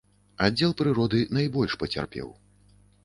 [0.45, 2.27] Аддзел прыроды найбольш пацярпеў.